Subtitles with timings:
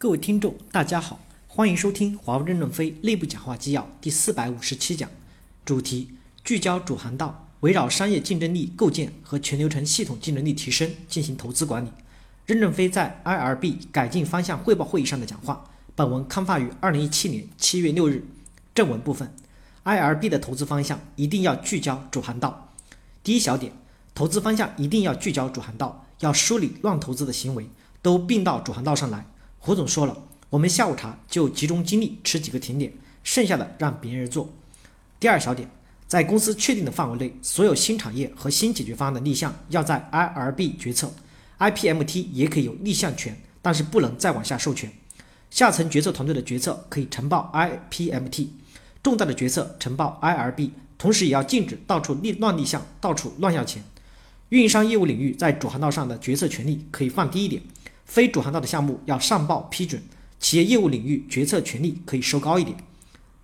[0.00, 5.10] 各位听众，大家好，欢迎收听华为任正非内部讲话纪要第四百五十七讲，
[5.62, 11.90] 主题聚焦主航道，围绕商业竞争力构建和全流程系统竞争力提升进行投资管理。
[12.46, 15.66] 任正非在 IRB 改进方向汇报会议上的讲话。
[15.94, 18.24] 本文刊发于二零一七年七月六日。
[18.74, 19.30] 正文部分
[19.84, 22.72] ，IRB 的投资方向一定要聚焦主航道。
[23.22, 23.74] 第一小点，
[24.14, 27.68] 投资方向一定要聚焦主航道，要梳理乱投资的行为，
[28.00, 29.26] 都并到主航道上来。
[29.62, 30.16] 胡总说了，
[30.48, 32.90] 我们下午茶就集中精力吃几个甜点，
[33.22, 34.48] 剩下的让别人做。
[35.20, 35.68] 第二小点，
[36.08, 41.12] 在公司确定的范围内，所有新产业和新解决方案的立项要在 IRB 决策
[41.58, 44.90] ，IPMT 也可以有立项权，但是不能再往下授权。
[45.50, 48.46] 下层决策团队的决策可以呈报 IPMT，
[49.02, 53.84] 重大的决策呈报 IRB，同时也要禁止到处立乱立项，到处乱要钱。
[54.48, 57.62] 运营商业务领域在主航道上的决策权力可以放低一点。
[58.10, 60.02] 非主航道的项目要上报批准，
[60.40, 62.76] 企业业务领域决策权力可以收高一点。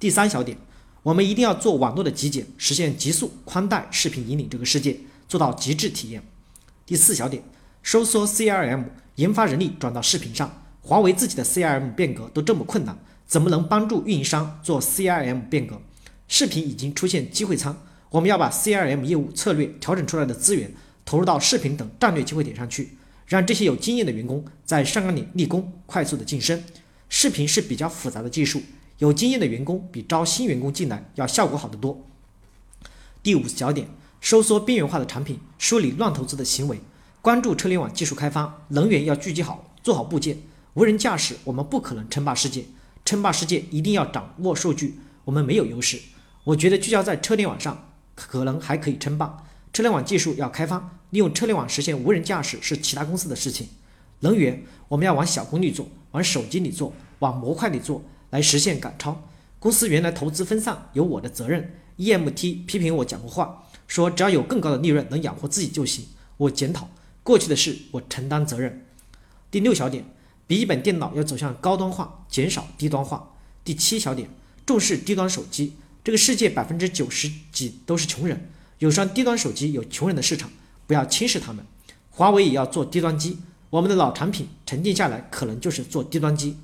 [0.00, 0.58] 第三小点，
[1.04, 6.20] 我们一定要做网络的极简，实现极速宽带视频引领这个世界，做到极致体验。
[6.84, 7.44] 第四小点，
[7.80, 15.80] 收缩 CRM 研发人力转到视频上，华为自己的 CRM 变革都这么困难，怎么能帮助运营商做 CRM 变革？
[16.26, 17.80] 视频已经出现机会仓，
[18.10, 22.98] 我们要把 CRM 业务策略调整出来的资源投入到视频等战略机会点上去。
[23.26, 26.62] 让这些有经验的员工在上岗点立功，快速的晋升。
[27.08, 28.62] 视频是比较复杂的技术，
[28.98, 32.06] 有经验的员工比招新员工进来要效果好得多。
[33.22, 33.88] 第五小点，
[34.20, 36.80] 收缩边缘化的产品，梳理乱投资的行为，
[37.20, 40.38] 关注车联网技术开发，能源要聚集好，做好部件。
[40.74, 42.64] 无人驾驶我们不可能称霸世界，
[43.04, 46.00] 称霸世界一定要掌握数据，我们没有优势。
[46.44, 49.44] 我觉得聚焦在车联网上，可能还可以称霸。
[49.76, 53.68] 车联网技术要开发，利用车联网实现无人驾驶是其他公司的事情。
[54.20, 59.28] 能源我们要往小功率做，往手机里做，往模块里做，来实现赶超。
[59.58, 61.74] 公司原来投资分散，有我的责任。
[61.98, 66.06] EMT 批评我讲过话，说只要有更高的利润能养活自己就行。
[66.38, 66.88] 我检讨
[67.22, 68.86] 过去的事，我承担责任。
[69.50, 70.06] 第六小点，
[70.46, 73.34] 笔记本电脑要走向高端化，减少低端化。
[73.62, 74.30] 第七小点，
[74.64, 75.74] 重视低端手机。
[76.02, 78.48] 这个世界百分之九十几都是穷人。
[78.78, 80.50] 有双低端手机有穷人的市场，
[80.86, 81.64] 不要轻视他们。
[82.10, 83.38] 华为也要做低端机，
[83.70, 86.56] 我们的老产品沉淀下来，可能就是做低端机。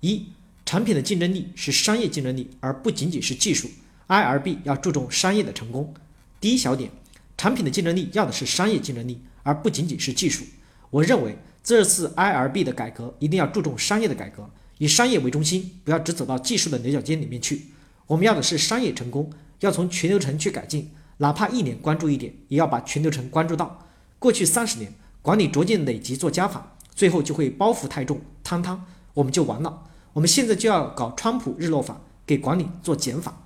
[0.00, 0.26] 一
[0.64, 3.68] 产品的竞争力是商业竞争力，而不仅仅是技术。
[4.08, 5.92] IRB 要注重商业的成功。
[6.40, 6.90] 第一小点，
[7.36, 10.44] 产品的竞争力要的是商业竞争力，而不仅仅是技术。
[10.90, 14.48] 我认为这次 IRB 的改革一定要注重商业的改革，
[14.78, 17.66] 以商业为中心，不要只走到技术的牛角尖里面去。
[18.06, 20.90] 我们要的是商业成功，要从全流程去改进。
[21.18, 23.86] 哪怕一年关注一点，也要把全流程关注到。
[24.18, 28.84] 过去三十年，管理逐渐累积做加法，最后就会包袱太重，汤汤，
[29.14, 29.82] 我们就完了。
[30.12, 33.42] 我们现在就要搞川普日落法，给管理做减法。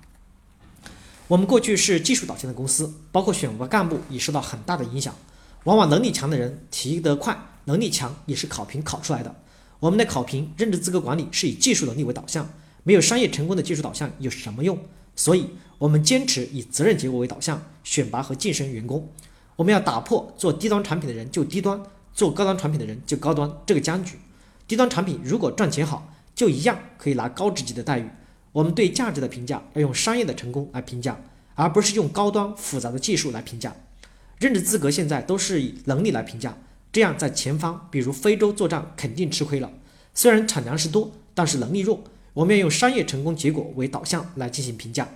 [1.27, 5.13] 我们过去是技术导向的公司，包括选拔干部也受到很大的影响。
[5.63, 9.35] 往往能力强的人提得快，能力强也是考评考出来的。
[9.79, 12.49] 我们的考评任职资格管理是以技术能力为导向，
[12.83, 14.77] 没有商业成功的技术导向有什么用？
[15.21, 15.51] 所以。
[15.81, 19.09] 我们坚持以责任结果为导向选拔和晋升员工。
[19.55, 21.81] 我们要打破做低端产品的人就低端，
[22.13, 24.19] 做高端产品的人就高端这个僵局。
[24.67, 28.07] 低端产品如果赚钱好，就一样可以拿高职级的待遇。
[28.51, 31.19] 我们对价值的评价要用商业的成功来评价，
[31.55, 33.75] 而不是用高端复杂的技术来评价。
[34.37, 36.55] 任职资格现在都是以能力来评价，
[36.91, 39.71] 这样在前方，比如非洲作战肯定吃亏了。
[40.13, 42.03] 虽然产粮食多，但是能力弱。
[42.33, 45.07] 我们要用商业成功结果为导向来进行评价。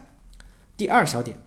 [0.75, 1.37] 第二小点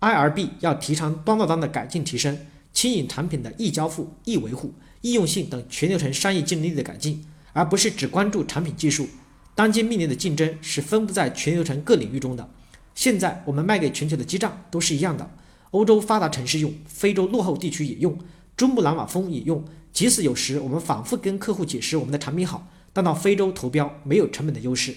[0.00, 2.38] ，IRB 要提倡端到端的改进提升，
[2.74, 7.24] 牵引产品的易交付、易维护、易用性等全流程商业竞争力的改进，
[7.54, 9.08] 而不是只关注产品技术。
[9.54, 12.50] 当今面临的竞争是分布在全流程各领域中的。
[12.94, 15.30] 现在我们卖给全球的基站都是一样的，
[15.70, 18.18] 欧洲发达城市用，非洲落后地区也用，
[18.56, 19.64] 珠穆朗玛峰也用。
[19.90, 24.94] 即使有时我们反复跟客户解释我们的产品好，但到非洲投标没有成本的优势。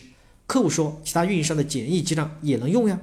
[0.48, 3.00] 客户说其他运营商的简易基站也能用呀。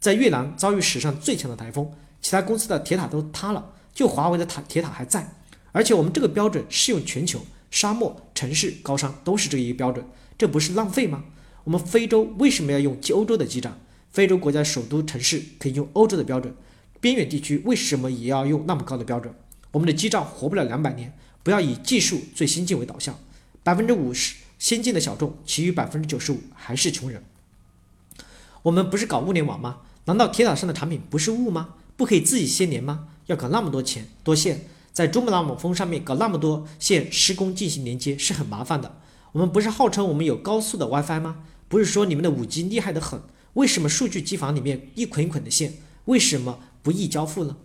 [0.00, 5.36] 在越南遭遇史上最强的台风，其他公司的铁塔都塌了，就华为的塔铁塔还在。
[5.72, 7.40] 而且我们这个标准适用全球，
[7.70, 10.04] 沙漠、城市、高山都是这一标准，
[10.38, 11.24] 这不是浪费吗？
[11.64, 13.78] 我们非洲为什么要用欧洲的基站？
[14.10, 16.54] 非洲国家首都城市可以用欧洲的标准，
[17.00, 19.34] 边远地区为什么也要用那么高的标准？
[19.72, 21.12] 我们的基站活不了两百年，
[21.42, 23.18] 不要以技术最先进为导向，
[23.62, 27.22] 百分之五十先进的小众，其余百分之九十五还是穷人。
[28.62, 29.78] 我们不是搞物联网吗？
[30.06, 31.74] 难道铁塔上的产品不是物吗？
[31.96, 33.08] 不可以自己先连吗？
[33.26, 39.00] 要搞那么多钱多线，在珠穆朗玛峰上面搞那么多线施工进行连接是很麻烦的。
[39.32, 41.44] 我们不是号称我们有高速的 WiFi 吗？
[41.68, 43.20] 不是说你们的五 G 厉害的很？
[43.54, 45.74] 为什么数据机房里面一捆一捆的线？
[46.06, 47.56] 为什么不易交付呢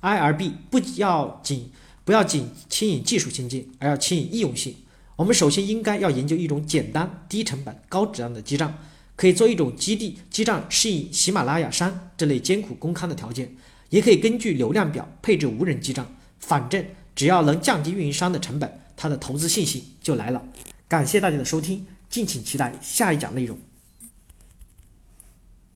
[0.00, 1.70] ？IRB 不要仅
[2.04, 4.74] 不要仅牵引技术先进，而要牵引易用性。
[5.16, 8.76] 我们首先应该要研究一种简单、低成本、高质量的基站，
[9.14, 13.54] 可以做一种基地基站，适应喜马拉雅山这类艰苦工勘的条件，
[13.90, 16.04] 也可以根据流量表配置无人基站。
[16.40, 16.84] 反正
[17.14, 20.42] 只要能降低运营商的成本，它的投资信心就来了。
[20.88, 23.56] 感谢大家的收听，敬请期待下一讲内容。